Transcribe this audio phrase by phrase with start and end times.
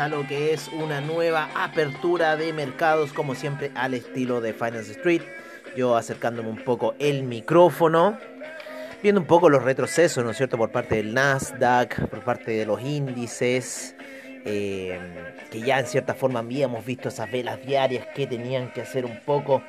[0.00, 4.92] a lo que es una nueva apertura de mercados, como siempre al estilo de Finance
[4.92, 5.22] Street.
[5.76, 8.18] Yo acercándome un poco el micrófono,
[9.02, 12.64] viendo un poco los retrocesos, ¿no es cierto?, por parte del Nasdaq, por parte de
[12.64, 13.94] los índices,
[14.46, 14.98] eh,
[15.50, 19.20] que ya en cierta forma habíamos visto esas velas diarias que tenían que hacer un
[19.20, 19.62] poco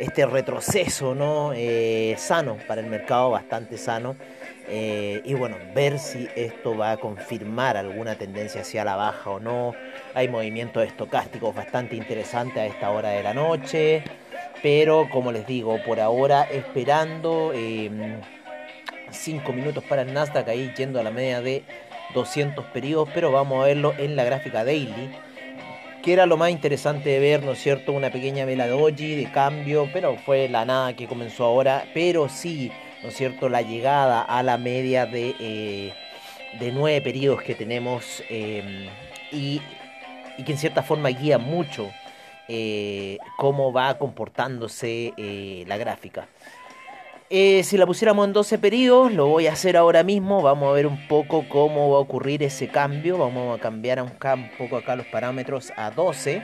[0.00, 1.52] este retroceso, ¿no?
[1.54, 4.16] Eh, sano para el mercado, bastante sano.
[4.68, 9.40] Eh, y bueno, ver si esto va a confirmar alguna tendencia hacia la baja o
[9.40, 9.74] no.
[10.14, 14.02] Hay movimientos estocásticos bastante interesantes a esta hora de la noche.
[14.62, 17.52] Pero como les digo, por ahora esperando
[19.10, 21.62] 5 em, minutos para el Nasdaq ahí yendo a la media de
[22.14, 23.08] 200 periodos.
[23.14, 25.12] Pero vamos a verlo en la gráfica daily.
[26.02, 27.92] Que era lo más interesante de ver, ¿no es cierto?
[27.92, 29.88] Una pequeña vela doji de cambio.
[29.92, 31.84] Pero fue la nada que comenzó ahora.
[31.94, 32.72] Pero sí
[33.06, 35.92] ¿no es cierto?, la llegada a la media de, eh,
[36.58, 38.88] de nueve periodos que tenemos em,
[39.30, 39.62] y,
[40.44, 41.92] que en cierta forma guía mucho
[42.48, 46.26] eh, cómo va comportándose eh, la gráfica.
[47.30, 50.88] si la pusiéramos en 12 periodos, lo voy a hacer ahora mismo, vamos a ver
[50.88, 54.18] un poco cómo va a ocurrir ese cambio, vamos a cambiar un
[54.58, 56.42] poco acá los parámetros a 12.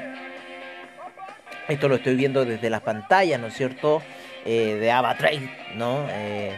[1.67, 4.01] Esto lo estoy viendo desde las pantallas, ¿no es cierto?
[4.45, 6.07] Eh, de AvaTrade, ¿no?
[6.11, 6.53] Eh,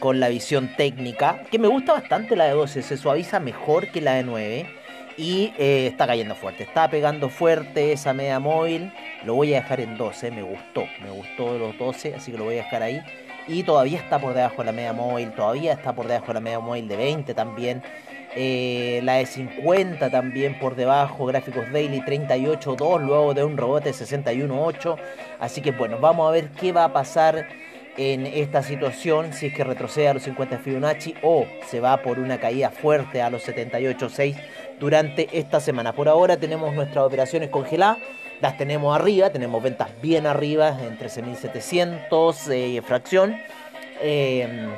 [0.00, 4.00] con la visión técnica, que me gusta bastante la de 12, se suaviza mejor que
[4.00, 4.66] la de 9
[5.16, 8.92] y eh, está cayendo fuerte, está pegando fuerte esa media móvil,
[9.24, 12.44] lo voy a dejar en 12, me gustó, me gustó los 12, así que lo
[12.44, 13.02] voy a dejar ahí.
[13.48, 16.40] Y todavía está por debajo de la media móvil, todavía está por debajo de la
[16.40, 17.82] media móvil de 20 también.
[18.38, 24.96] Eh, la de 50 también por debajo, gráficos daily 38.2, luego de un rebote 61.8.
[25.40, 27.48] Así que bueno, vamos a ver qué va a pasar
[27.96, 32.18] en esta situación, si es que retrocede a los 50 Fibonacci o se va por
[32.18, 34.36] una caída fuerte a los 78.6
[34.78, 35.94] durante esta semana.
[35.94, 37.96] Por ahora tenemos nuestras operaciones congeladas,
[38.42, 43.34] las tenemos arriba, tenemos ventas bien arriba en 13.700 eh, fracción.
[44.02, 44.68] Eh,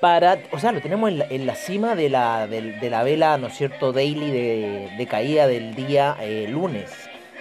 [0.00, 3.54] para, o sea, lo tenemos en la, cima de la, de, la, vela, ¿no es
[3.54, 6.90] cierto?, daily de, caída del día eh, lunes,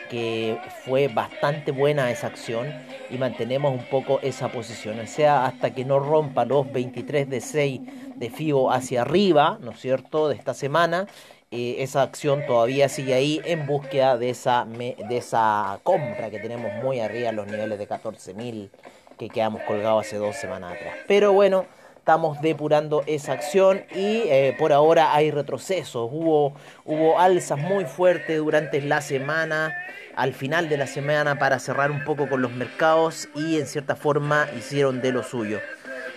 [0.09, 2.73] que fue bastante buena esa acción
[3.09, 7.41] y mantenemos un poco esa posición, o sea, hasta que no rompa los 23 de
[7.41, 7.81] 6
[8.15, 11.07] de FIBO hacia arriba, ¿no es cierto?, de esta semana,
[11.51, 16.73] eh, esa acción todavía sigue ahí en búsqueda de esa, de esa compra que tenemos
[16.83, 18.69] muy arriba, los niveles de 14.000
[19.17, 20.95] que quedamos colgados hace dos semanas atrás.
[21.07, 21.65] Pero bueno,
[22.07, 26.09] estamos depurando esa acción y eh, por ahora hay retrocesos.
[26.09, 26.53] Hubo,
[26.85, 29.75] hubo alzas muy fuertes durante la semana,
[30.15, 33.97] al final de la semana para cerrar un poco con los mercados y en cierta
[33.97, 35.59] forma hicieron de lo suyo.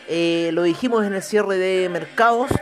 [0.08, 2.52] Eh, lo dijimos en el cierre de mercados,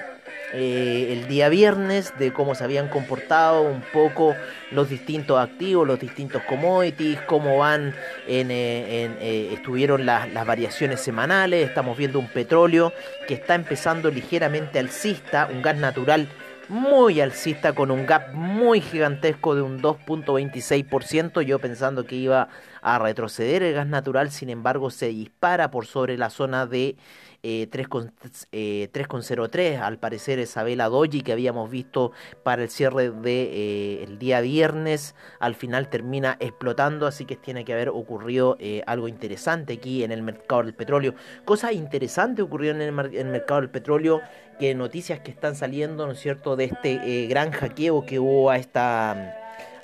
[0.53, 4.35] eh, el día viernes de cómo se habían comportado un poco
[4.71, 7.95] los distintos activos, los distintos commodities, cómo van
[8.27, 12.95] en, eh, eh, estuvieron las, variaciones semanales, estamos viendo un petróleo
[13.27, 16.29] que está empezando ligeramente alcista, un gas natural
[16.69, 22.49] muy alcista con un gap muy gigantesco de un 2.26%, yo pensando que iba
[22.81, 26.97] a retroceder el gas natural, sin embargo se dispara por sobre la zona de
[27.43, 32.13] 3,03 eh, al parecer esa vela doji que habíamos visto
[32.43, 37.07] para el cierre de, eh, el día viernes al final termina explotando.
[37.07, 41.15] Así que tiene que haber ocurrido eh, algo interesante aquí en el mercado del petróleo.
[41.45, 44.21] Cosas interesantes ocurrieron en el, mercado del petróleo
[44.59, 48.57] que noticias que están saliendo no es cierto de este gran hackeo que hubo a
[48.57, 49.13] esta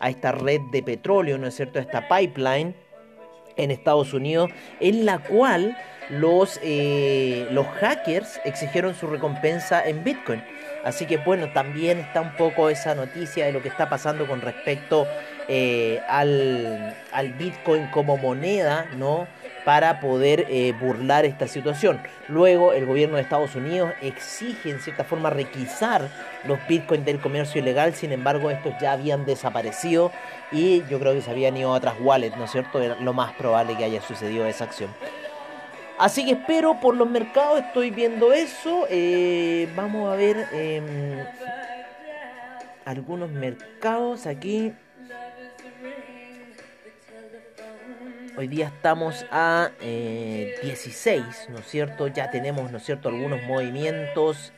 [0.01, 2.75] a esta red de petróleo no es cierto a esta pipeline
[3.57, 4.51] en Estados Unidos
[4.81, 5.77] en la cual
[6.09, 10.43] los, eh, los hackers exigieron su recompensa en Bitcoin.
[10.85, 14.43] Así que bueno, también está un poco esa noticia de lo que está pasando con
[14.43, 15.07] respecto
[15.49, 19.27] eh, al, al, Bitcoin como moneda, ¿no?
[19.65, 22.03] Para poder eh, burlar esta situación.
[22.29, 26.11] Luego el gobierno de Estados Unidos exige en cierta forma requisar
[26.47, 30.13] los Bitcoins del comercio ilegal, sin embargo estos ya habían desaparecido
[30.53, 32.83] y yo creo que se habían ido a otras wallets, ¿no es cierto?
[32.83, 34.91] Era lo más probable que haya sucedido esa acción.
[35.99, 38.87] Así que espero por los mercados, estoy viendo eso.
[38.91, 40.85] Eh, vamos a ver em,
[42.85, 44.73] algunos mercados aquí.
[48.37, 52.09] Hoy día estamos a 16, eh, ¿no es cierto?
[52.09, 54.53] Ya tenemos, ¿no es cierto?, algunos movimientos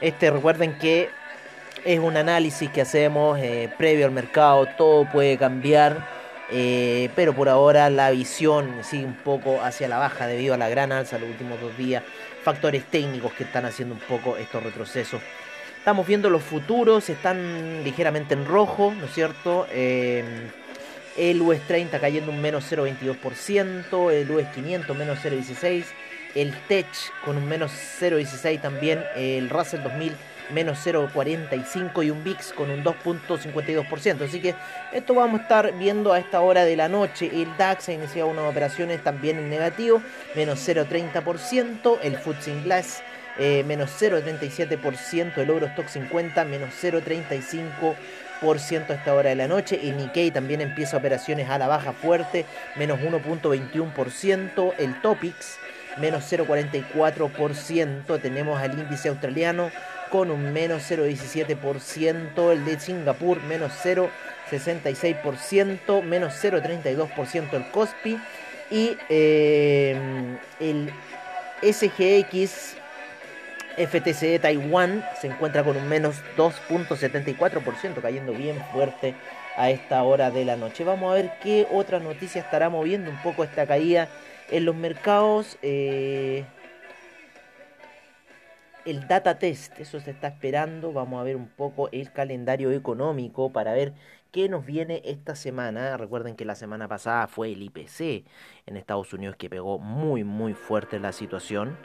[0.00, 1.08] Este recuerden que
[1.84, 6.06] es un análisis que hacemos eh, previo al mercado, todo puede cambiar,
[6.50, 10.68] eh, pero por ahora la visión sigue un poco hacia la baja debido a la
[10.68, 12.02] gran alza los últimos dos días,
[12.42, 15.20] factores técnicos que están haciendo un poco estos retrocesos.
[15.78, 19.66] Estamos viendo los futuros, están ligeramente en rojo, ¿no es cierto?
[19.70, 20.24] Eh,
[21.16, 25.84] el US 30 cayendo un menos 0,22%, el US 500 menos 0,16%,
[26.34, 27.70] el TECH con un menos
[28.00, 30.14] 0,16 también, el Russell 2000
[30.50, 34.24] menos 0,45 y un VIX con un 2.52%.
[34.24, 34.54] Así que
[34.92, 37.30] esto vamos a estar viendo a esta hora de la noche.
[37.32, 40.02] El DAX ha iniciado unas operaciones también en negativo,
[40.34, 43.02] menos 0,30%, el FTSE Glass
[43.36, 49.80] eh, menos 0,37%, el Eurostock 50 menos 0,35% a esta hora de la noche.
[49.82, 54.74] El Nikkei también empieza operaciones a la baja fuerte, menos 1.21%.
[54.78, 55.58] El Topix
[55.98, 58.20] menos 0,44%.
[58.20, 59.70] Tenemos al índice australiano
[60.14, 62.52] con un menos 0,17%.
[62.52, 66.04] El de Singapur menos 0,66%.
[66.04, 68.16] Menos 0,32% el Kospi.
[68.70, 69.98] Y eh,
[70.60, 70.92] el
[71.62, 72.76] SGX
[73.76, 79.16] FTC de Taiwán se encuentra con un menos 2.74%, cayendo bien fuerte
[79.56, 80.84] a esta hora de la noche.
[80.84, 84.06] Vamos a ver qué otra noticia estará moviendo un poco esta caída
[84.48, 86.44] en los mercados, eh,
[88.84, 90.92] el data test, eso se está esperando.
[90.92, 93.94] Vamos a ver un poco el calendario económico para ver
[94.32, 95.96] qué nos viene esta semana.
[95.96, 98.24] Recuerden que la semana pasada fue el IPC
[98.66, 101.76] en Estados Unidos que pegó muy muy fuerte la situación.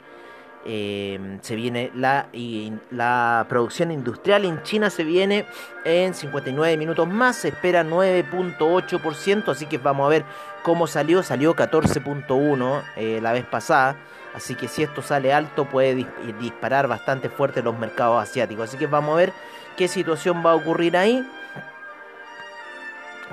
[0.66, 5.46] Em, se viene la, producción industrial en China se viene
[5.86, 10.24] en 59 minutos más, se espera 9.8%, así que vamos a ver
[10.62, 13.96] cómo salió, salió 14.1 eh, la vez pasada,
[14.34, 16.06] así que si esto sale alto puede
[16.40, 19.32] disparar bastante fuerte los mercados asiáticos, así que vamos a ver
[19.76, 21.26] qué situación va a ocurrir ahí.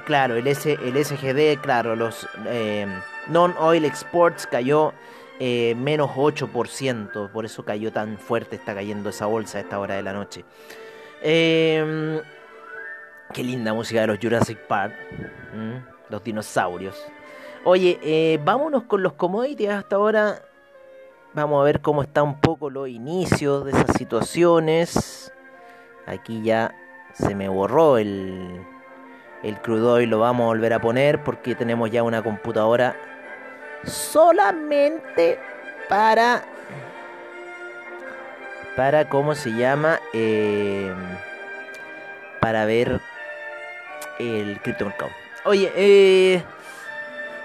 [0.05, 2.89] Claro, el, S, el SGD, claro, los em,
[3.27, 4.93] non-oil exports cayó
[5.39, 9.95] eh, menos 8%, por eso cayó tan fuerte, está cayendo esa bolsa a esta hora
[9.95, 10.45] de la noche.
[11.21, 12.21] Em,
[13.33, 14.93] qué linda música de los Jurassic Park,
[16.09, 17.05] los dinosaurios.
[17.63, 20.41] Oye, eh, vámonos con los commodities hasta ahora.
[21.37, 25.31] Vamos a ver cómo está un poco los inicios de esas situaciones.
[26.07, 26.73] Aquí ya
[27.13, 28.65] se me borró el,
[29.43, 32.95] el crudo y lo vamos a volver a poner porque tenemos ya una computadora
[33.83, 35.37] solamente
[35.87, 36.43] para
[38.75, 40.91] para cómo se llama eh,
[42.39, 42.99] para ver
[44.17, 45.11] el criptomercado
[45.45, 46.43] oye eh,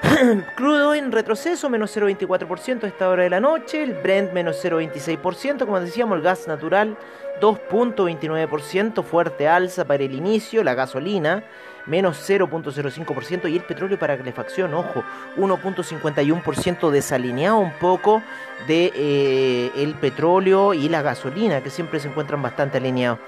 [0.57, 5.65] crudo en retroceso menos 0,24% a esta hora de la noche el Brent menos 0,26%
[5.65, 6.97] como decíamos el gas natural
[7.41, 11.45] 2.29% fuerte alza para el inicio la gasolina
[11.87, 15.03] menos 0.05% y el petróleo para calefacción, ojo,
[15.37, 18.23] 1.51% desalineado un poco
[18.67, 23.19] de eh, el petróleo y la gasolina, que siempre se encuentran bastante alineados.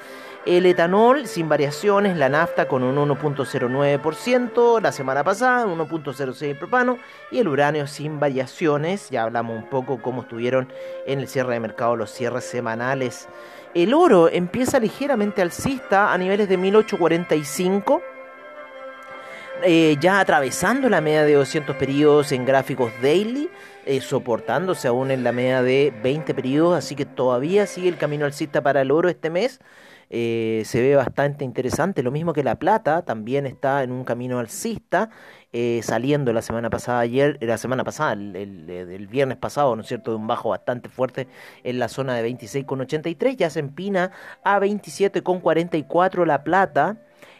[0.47, 6.99] El etanol sin variaciones, la nafta con un 1.09%, la semana pasada 1.06 el propano
[7.31, 10.71] y el uranio sin variaciones, ya hablamos un poco cómo estuvieron
[11.07, 13.27] en el cierre de mercado los cierres semanales.
[13.73, 18.03] El oro empieza ligeramente alcista a niveles de 1845
[19.63, 23.49] eh, ya atravesando la media de 200 periodos en gráficos daily,
[23.87, 28.27] eh, soportándose aún en la media de 20 periodos, así que todavía sigue el camino
[28.27, 29.61] alcista para el oro este mes.
[30.11, 34.39] Eh, se ve bastante interesante, lo mismo que la plata, también está en un camino
[34.39, 35.11] alcista,
[35.83, 40.11] saliendo la semana pasada, ayer, la semana pasada, el, el, viernes pasado, ¿no es cierto?,
[40.11, 41.29] de un bajo bastante fuerte
[41.63, 44.11] en la zona de 26,83, ya se empina
[44.43, 46.97] a 27,44 la plata.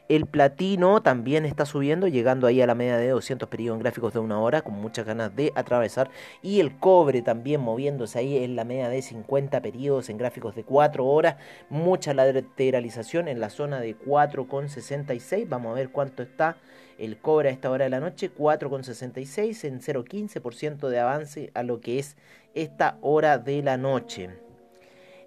[0.06, 4.12] El platino también está subiendo, llegando ahí a la media de 200 periodos en gráficos
[4.12, 6.11] de una hora, con muchas ganas de atravesar.
[6.42, 10.62] Y el cobre también moviéndose ahí en la media de 50 periodos en gráficos de
[10.62, 11.37] 4 horas.
[11.70, 15.49] Mucha lateralización en la zona de 4,66.
[15.49, 16.58] Vamos a ver cuánto está
[16.99, 18.30] el cobre a esta hora de la noche.
[18.30, 22.18] 4,66 en 0,15% de avance a lo que es
[22.52, 24.43] esta hora de la noche.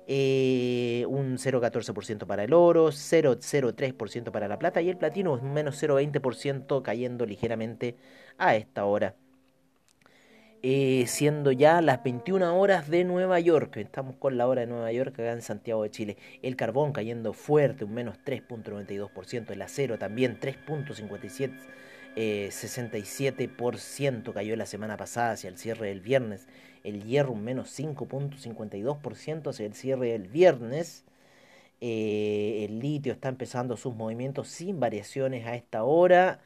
[0.09, 5.75] Eh, un 0,14% para el oro, 0,03% para la plata y el platino un menos
[5.77, 7.97] 0,20% cayendo ligeramente
[8.37, 9.15] a esta hora.
[10.63, 13.77] eh, siendo ya las 21 horas de Nueva York.
[13.77, 16.17] Estamos con la hora de Nueva York acá en Santiago de Chile.
[16.41, 19.53] El carbón cayendo fuerte, un menos 3.92%.
[19.53, 21.67] El acero también 3.57%.
[22.49, 26.47] 67% cayó la semana pasada hacia el cierre del viernes.
[26.88, 31.03] El hierro un menos 5.52% hacia el cierre del viernes.
[31.82, 36.39] Eh, el litio está empezando sus movimientos sin variaciones a esta hora.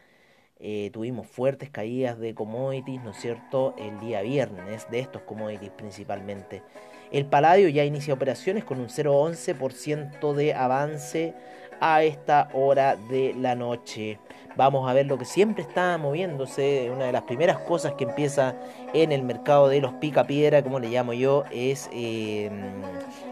[0.60, 5.70] Eh, tuvimos fuertes caídas de commodities, ¿no es cierto?, el día viernes, de estos commodities
[5.74, 6.64] principalmente.
[7.12, 11.36] El paladio ya inicia operaciones con un 0,11% de avance
[11.80, 14.18] a esta hora de la noche.
[14.56, 16.92] Vamos a ver lo que siempre está moviéndose.
[16.94, 18.56] Una de las primeras cosas que empieza
[18.94, 22.82] en el mercado de los pica piedra, como le llamo yo, es em,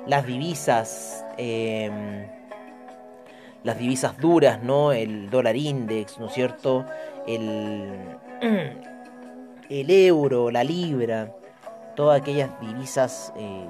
[0.07, 1.25] las divisas.
[1.37, 2.27] Em,
[3.63, 4.93] las divisas duras, ¿no?
[4.93, 6.85] El dólar index, ¿no es cierto?
[7.27, 7.91] El,
[9.69, 11.35] el euro, la libra,
[11.95, 13.65] todas aquellas divisas eh,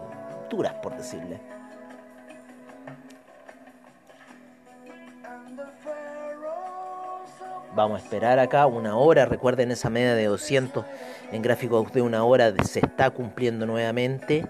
[0.50, 1.40] duras, por decirle.
[7.80, 9.26] Vamos a esperar acá una hora.
[9.26, 10.84] Recuerden esa media de 200
[11.32, 14.46] en gráficos de una hora se está cumpliendo nuevamente.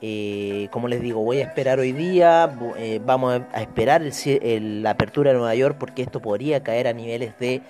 [0.00, 2.50] Eh, como les digo, voy a esperar hoy día.
[2.78, 7.38] Eh, vamos a esperar la apertura de Nueva York porque esto podría caer a niveles
[7.38, 7.60] de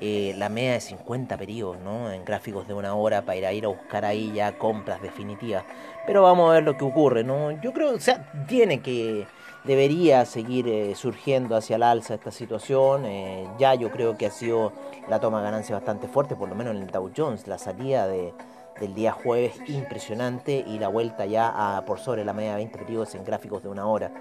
[0.00, 2.10] eh, la media de 50 periodos, ¿no?
[2.10, 5.62] En gráficos de una hora para ir a ir a buscar ahí ya compras definitivas.
[6.04, 7.52] Pero vamos a ver lo que ocurre, ¿no?
[7.62, 9.24] Yo creo, o sea, tiene que
[9.64, 13.04] debería seguir eh, surgiendo hacia el alza esta situación.
[13.06, 14.72] Eh, ya yo creo que ha sido
[15.08, 17.46] la toma de ganancia bastante fuerte, por lo menos en el Dow Jones.
[17.46, 18.32] La salida de,
[18.80, 22.78] del día jueves impresionante y la vuelta ya a, por sobre la media de 20
[22.78, 24.12] periodos en gráficos de una hora.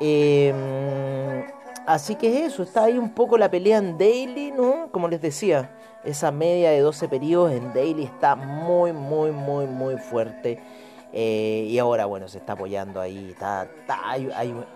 [0.00, 1.44] Em,
[1.86, 4.88] así que eso, está ahí un poco la pelea en daily, ¿no?
[4.92, 9.96] Como les decía, esa media de 12 periodos en daily está muy, muy, muy, muy
[9.98, 10.58] fuerte.
[11.12, 13.30] Eh, y ahora, bueno, se está apoyando ahí.
[13.30, 14.30] Está, hay,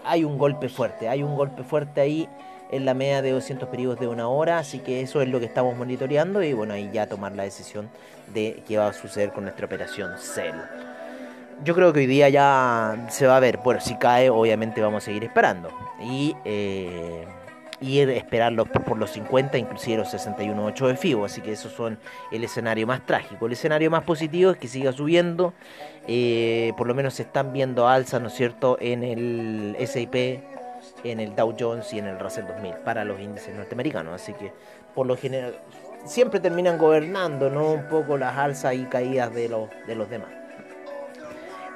[0.04, 1.08] hay, un golpe fuerte.
[1.08, 2.28] Hay un golpe fuerte ahí
[2.70, 4.58] en la media de 200 periodos de una hora.
[4.58, 6.42] Así que eso es lo que estamos monitoreando.
[6.42, 7.88] Y bueno, ahí ya tomar la decisión
[8.32, 10.56] de qué va a suceder con nuestra operación Cell.
[11.62, 13.58] Yo creo que hoy día ya se va a ver.
[13.58, 15.70] Bueno, si cae, obviamente vamos a seguir esperando.
[16.00, 16.34] Y.
[16.44, 17.24] Eh,
[17.84, 21.26] y esperarlo por los 50, inclusive los 61.8 de FIBO.
[21.26, 21.98] Así que esos son
[22.32, 23.44] el escenario más trágico.
[23.44, 25.52] El escenario más positivo es que siga subiendo.
[26.08, 30.42] Eh, por lo menos se están viendo alzas, ¿no es cierto?, en el S&P,
[31.04, 34.14] en el Dow Jones y en el Russell 2000 para los índices norteamericanos.
[34.14, 34.50] Así que,
[34.94, 35.54] por lo general,
[36.06, 40.43] siempre terminan gobernando, ¿no?, un poco las alzas y caídas de los, de los demás.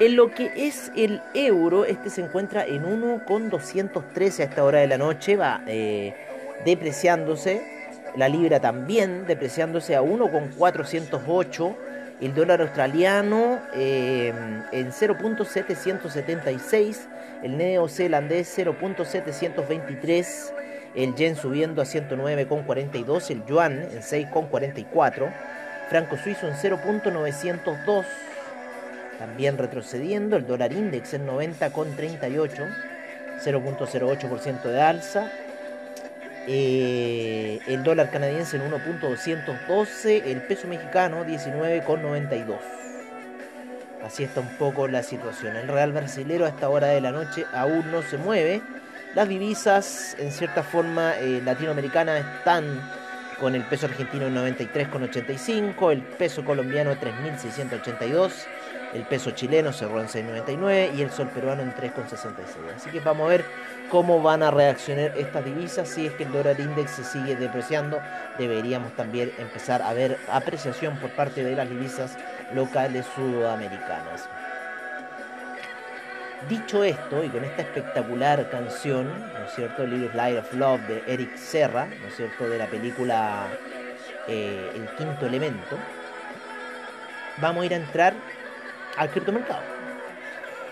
[0.00, 4.86] En lo que es el euro, este se encuentra en 1,213 a esta hora de
[4.86, 6.14] la noche, va eh,
[6.64, 7.60] depreciándose.
[8.14, 11.76] La libra también depreciándose a 1,408.
[12.20, 14.32] El dólar australiano eh,
[14.70, 16.98] en 0.776.
[17.42, 20.52] El neozelandés 0.723.
[20.94, 23.32] El yen subiendo a 109,42.
[23.32, 25.34] El yuan en 6,44.
[25.88, 28.04] Franco suizo en 0.902
[29.18, 32.68] también retrocediendo, el dólar index en 90,38,
[33.44, 35.30] 0.08% de alza.
[36.46, 42.56] Eh, el dólar canadiense en 1.212, el peso mexicano 19,92.
[44.02, 45.56] Así está un poco la situación.
[45.56, 48.62] El real brasilero a esta hora de la noche aún no se mueve.
[49.14, 52.80] Las divisas, en cierta forma, eh, latinoamericanas están
[53.40, 58.46] con el peso argentino en 93,85, el peso colombiano 3.682
[58.94, 62.76] el peso chileno cerró en 6.99 y el sol peruano en 3.66.
[62.76, 63.44] Así que vamos a ver
[63.90, 65.88] cómo van a reaccionar estas divisas.
[65.88, 68.00] Si es que el dólar index se sigue depreciando,
[68.38, 72.16] deberíamos también empezar a ver apreciación por parte de las divisas
[72.54, 74.28] locales sudamericanas.
[76.48, 79.84] Dicho esto, y con esta espectacular canción, ¿no es cierto?
[79.84, 82.48] Little Light of Love de Eric Serra, ¿no es cierto?
[82.48, 83.48] De la película
[84.28, 85.76] eh, El Quinto Elemento,
[87.38, 88.14] vamos a ir a entrar
[88.98, 89.62] al criptomercado.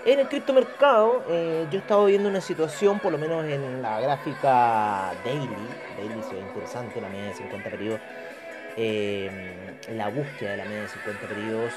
[0.04, 4.00] En el criptomercado eh, yo he estado viendo una situación, por lo menos en la
[4.00, 5.49] gráfica daily,
[5.97, 8.00] daily se ve interesante, la media de 50 periodos,
[8.76, 11.73] eh, la búsqueda de la media de 50 periodos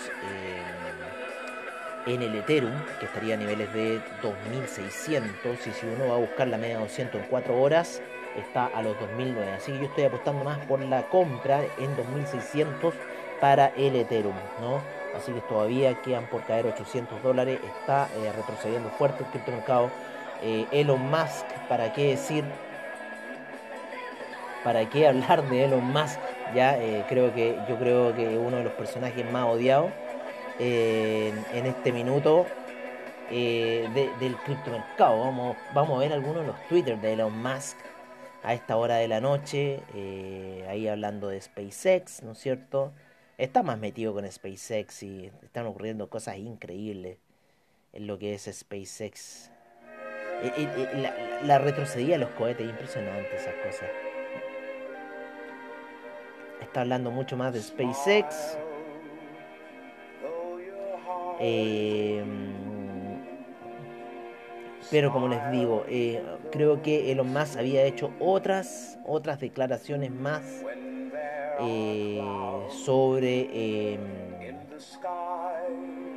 [2.06, 6.20] eh, en el Ethereum, que estaría a niveles de 2600, y si uno va a
[6.20, 8.02] buscar la media de 200 en 4 horas,
[8.38, 9.54] está a los 2009.
[9.54, 12.94] Así que yo estoy apostando más por la compra en 2600
[13.40, 14.82] para el Ethereum, ¿no?
[15.16, 19.90] así que todavía quedan por caer 800 dólares, está eh, retrocediendo fuerte el criptomercado.
[20.42, 22.46] Eh, Elon Musk, ¿para qué decir?
[24.64, 26.20] ¿Para qué hablar de Elon Musk?
[26.54, 29.92] Ya eh, creo que yo creo que uno de los personajes más odiados
[30.60, 32.46] eh, en, este minuto
[33.30, 33.88] eh,
[34.20, 35.20] del criptomercado.
[35.20, 37.78] Vamos, vamos a ver algunos de los Twitter de Elon Musk
[38.44, 39.82] a esta hora de la noche,
[40.70, 42.94] ahí hablando de SpaceX, ¿no es cierto?
[43.40, 47.18] Está más metido con SpaceX y están ocurriendo cosas increíbles
[47.94, 49.50] en lo que es SpaceX.
[50.94, 53.90] La, la retrocedía de los cohetes, impresionante esas cosas
[56.70, 58.58] está hablando mucho más de SpaceX.
[61.40, 62.24] Eh,
[64.92, 70.44] pero como les digo, eh, creo que Elon Musk había hecho otras, otras declaraciones más
[71.62, 72.22] eh,
[72.70, 74.00] sobre, em,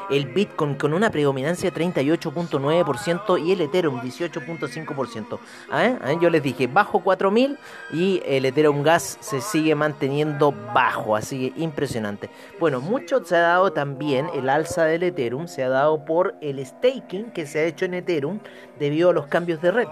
[0.09, 5.39] el Bitcoin con una predominancia de 38.9% y el Ethereum 18.5%.
[5.71, 6.13] ¿Ah, ¿Ah?
[6.21, 7.57] Yo les dije, bajo 4.000
[7.93, 12.29] y el Ethereum Gas se sigue manteniendo bajo, así que impresionante.
[12.59, 16.65] Bueno, mucho se ha dado también, el alza del Ethereum se ha dado por el
[16.65, 18.39] staking que se ha hecho en Ethereum
[18.79, 19.87] debido a los cambios de red.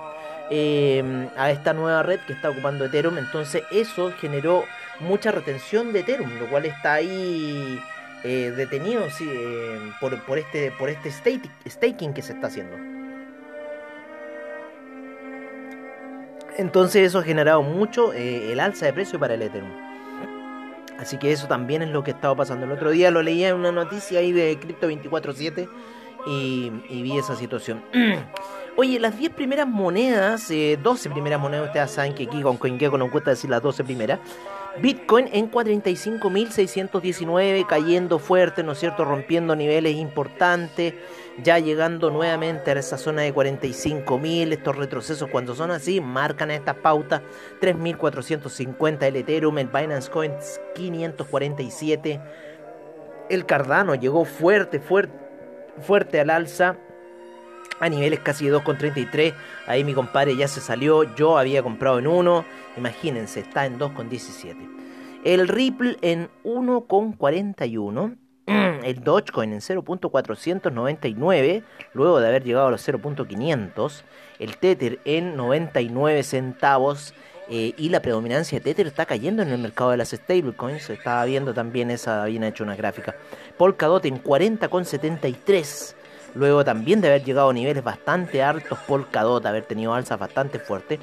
[0.49, 4.65] Em, a esta nueva red que está ocupando Ethereum, entonces eso generó
[4.99, 7.81] mucha retención de Ethereum, lo cual está ahí
[8.23, 12.77] eh, detenidos eh, por, por, este, por este staking que se está haciendo.
[16.57, 19.71] Entonces eso ha generado mucho eh, el alza de precio para el Ethereum.
[20.99, 22.65] Así que eso también es lo que estaba pasando.
[22.65, 25.67] El otro día lo leía en una noticia ahí de Crypto 24-7
[26.25, 27.83] y, vi esa situación.
[28.77, 33.11] Oye, las 10 primeras monedas, 12 primeras monedas, ustedes saben que aquí con CoinGecko nos
[33.11, 34.19] cuesta decir las 12 primeras.
[34.81, 39.05] Bitcoin en 45.619, cayendo fuerte, ¿no es cierto?
[39.05, 40.95] Rompiendo niveles importantes,
[41.43, 44.53] ya llegando nuevamente a esa zona de 45.000.
[44.53, 47.21] Estos retrocesos, cuando son así, marcan estas pautas.
[47.61, 50.33] 3.450 el Ethereum, el Binance Coin
[50.73, 52.19] 547.
[53.29, 55.13] El Cardano llegó fuerte, fuerte,
[55.81, 56.77] fuerte al alza
[57.85, 59.33] a niveles casi de 2,33.
[59.67, 61.03] Ahí mi compadre ya se salió.
[61.15, 62.45] Yo había comprado en 1.
[62.77, 64.55] Imagínense, está en 2,17.
[65.23, 68.17] El Ripple en 1,41.
[68.83, 74.03] El Dogecoin en 0.499, luego de haber llegado a los 0.500.
[74.39, 77.13] El Tether en 99 centavos.
[77.49, 80.89] Eh, y la predominancia de Tether está cayendo en el mercado de las stablecoins.
[80.89, 83.15] Estaba viendo también esa, habían hecho una gráfica.
[83.57, 85.95] Polkadot en 40,73
[86.35, 90.99] luego también de haber llegado a niveles bastante altos, Polkadot, haber tenido alzas bastante fuertes.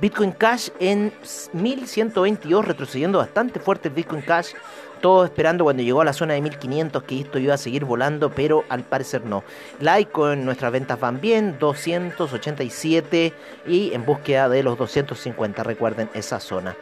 [0.00, 1.12] Bitcoin Cash en
[1.54, 4.52] 1122, retrocediendo bastante fuerte el Bitcoin Cash.
[5.00, 8.30] Todo esperando cuando llegó a la zona de 1500 que esto iba a seguir volando,
[8.30, 9.44] pero al parecer no.
[9.80, 13.32] Litecoin, nuestras ventas van bien, 287
[13.66, 16.76] y en búsqueda de los 250, recuerden esa zona.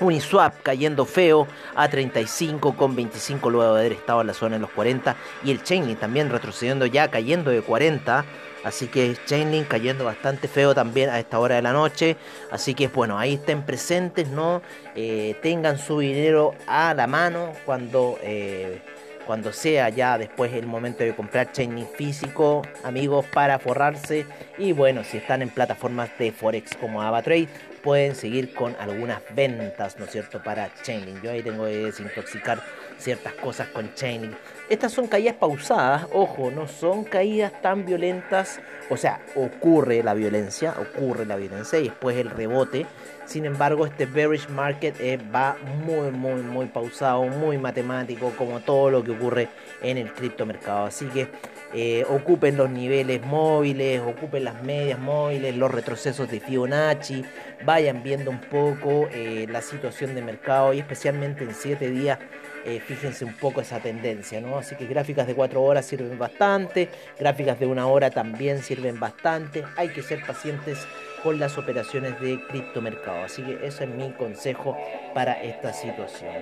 [0.00, 5.16] Uniswap cayendo feo a 35,25 luego de haber estado en la zona de los 40
[5.44, 8.24] y el Chainlink también retrocediendo ya cayendo de 40
[8.64, 12.16] así que Chainlink cayendo bastante feo también a esta hora de la noche.
[12.50, 14.62] Así que bueno ahí estén presentes no
[14.94, 18.82] eh, tengan su dinero a la mano cuando eh,
[19.26, 24.26] cuando sea ya después el momento de comprar Chainlink físico, amigos, para forrarse.
[24.58, 27.48] Y bueno, si están en plataformas de Forex como AvaTrade,
[27.82, 31.22] pueden seguir con algunas ventas, ¿no es cierto?, para Chainlink.
[31.22, 32.62] Yo ahí tengo que desintoxicar
[32.98, 34.34] ciertas cosas con Chainlink.
[34.68, 38.60] Estas son caídas pausadas, ojo, no son caídas tan violentas.
[38.88, 42.86] O sea, ocurre la violencia, ocurre la violencia y después el rebote.
[43.24, 48.90] Sin embargo, este bearish market eh, va muy, muy, muy pausado, muy matemático, como todo
[48.90, 49.48] lo que ocurre
[49.82, 50.86] en el criptomercado.
[50.86, 51.28] Así que
[51.72, 57.24] eh, ocupen los niveles móviles, ocupen las medias móviles, los retrocesos de Fibonacci,
[57.64, 62.18] vayan viendo un poco eh, la situación de mercado y especialmente en 7 días
[62.64, 64.58] eh, fíjense un poco esa tendencia, ¿no?
[64.58, 69.64] Así que gráficas de 4 horas sirven bastante, gráficas de una hora también sirven bastante,
[69.76, 70.78] hay que ser pacientes
[71.22, 74.76] con las operaciones de criptomercado, así que ese es mi consejo
[75.14, 76.34] para esta situación.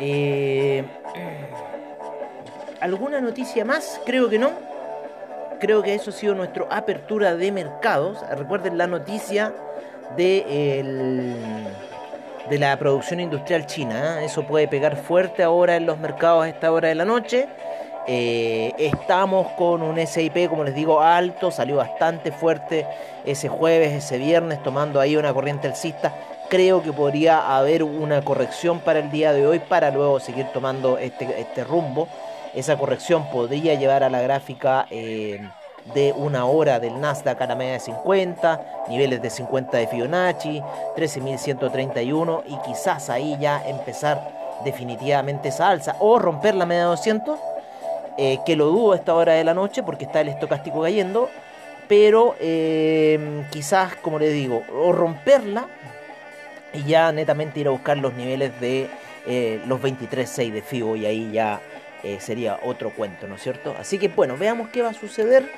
[2.80, 4.00] ¿Alguna noticia más?
[4.06, 4.52] Creo que no.
[5.58, 8.18] Creo que eso ha sido nuestra apertura de mercados.
[8.36, 9.52] Recuerden la noticia
[10.16, 11.66] de,
[12.50, 14.22] la producción industrial china.
[14.22, 14.24] ¿eh?
[14.24, 17.48] Eso puede pegar fuerte ahora en los mercados a esta hora de la noche.
[18.06, 21.50] Eh, estamos con un SIP, como les digo, alto.
[21.50, 22.86] Salió bastante fuerte
[23.26, 26.14] ese jueves, ese viernes, tomando ahí una corriente alcista
[26.48, 30.98] creo que podría haber una corrección para el día de hoy para luego seguir tomando
[30.98, 32.08] este, este rumbo.
[32.54, 35.40] Esa corrección podría llevar a la gráfica eh,
[35.94, 40.60] de una hora del Nasdaq a la media de 50, niveles de 50 de Fibonacci,
[40.96, 47.38] 13.131 y quizás ahí ya empezar definitivamente esa alza o romper la media de 200,
[48.18, 51.30] eh, que lo dudo a esta hora de la noche porque está el estocástico cayendo,
[51.88, 55.66] pero eh, quizás, como les digo, o romperla
[56.72, 58.88] y ya netamente ir a buscar los niveles de
[59.66, 61.60] los 23.6 de FIBO y ahí ya
[62.02, 63.74] eh, sería otro cuento, ¿no es cierto?
[63.78, 65.50] Así que bueno, veamos qué va a suceder.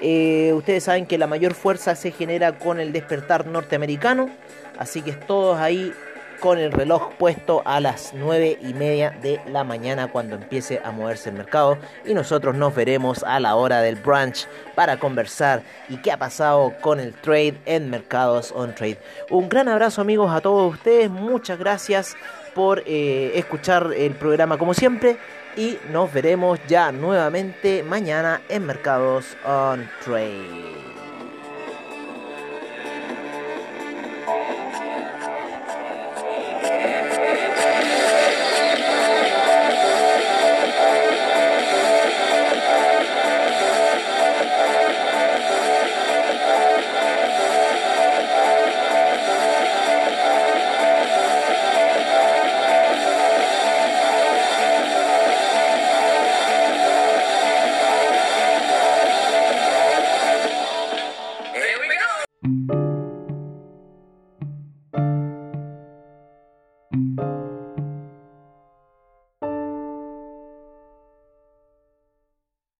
[0.00, 4.30] Eh, ustedes saben que la mayor fuerza se genera con el despertar norteamericano,
[4.78, 5.92] así que todos ahí
[6.40, 10.90] con el reloj puesto a las 9 y media de la mañana cuando empiece a
[10.90, 15.98] moverse el mercado y nosotros nos veremos a la hora del brunch para conversar y
[15.98, 18.98] qué ha pasado con el trade en mercados on trade.
[19.28, 22.16] Un gran abrazo amigos a todos ustedes, muchas gracias
[22.54, 25.18] por eh, escuchar el programa como siempre
[25.56, 30.89] y nos veremos ya nuevamente mañana en Mercados on Trade.